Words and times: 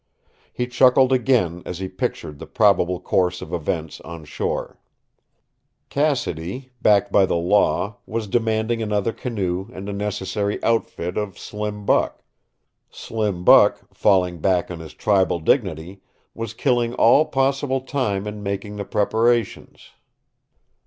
He 0.51 0.65
chuckled 0.65 1.13
again 1.13 1.61
as 1.63 1.77
he 1.77 1.87
pictured 1.87 2.39
the 2.39 2.47
probable 2.47 2.99
course 2.99 3.39
of 3.39 3.53
events 3.53 3.99
on 4.01 4.25
shore. 4.25 4.79
Cassidy, 5.89 6.71
backed 6.81 7.11
by 7.11 7.27
the 7.27 7.35
law, 7.35 7.97
was 8.07 8.25
demanding 8.25 8.81
another 8.81 9.13
canoe 9.13 9.69
and 9.71 9.87
a 9.87 9.93
necessary 9.93 10.57
outfit 10.63 11.19
of 11.19 11.37
Slim 11.37 11.85
Buck. 11.85 12.23
Slim 12.89 13.43
Buck, 13.43 13.89
falling 13.93 14.39
back 14.39 14.71
on 14.71 14.79
his 14.79 14.95
tribal 14.95 15.37
dignity, 15.37 16.01
was 16.33 16.55
killing 16.55 16.95
all 16.95 17.25
possible 17.27 17.79
time 17.81 18.25
in 18.25 18.41
making 18.41 18.77
the 18.77 18.85
preparations. 18.85 19.91